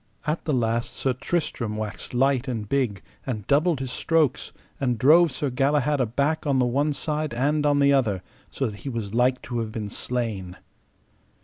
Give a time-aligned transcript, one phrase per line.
[0.25, 5.31] At the last Sir Tristram waxed light and big, and doubled his strokes, and drove
[5.31, 9.13] Sir Galahad aback on the one side and on the other, so that he was
[9.13, 10.57] like to have been slain.